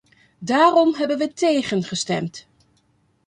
Daarom 0.39 0.93
hebben 0.95 1.17
we 1.17 1.33
tegen 1.33 1.83
gestemd. 1.83 2.47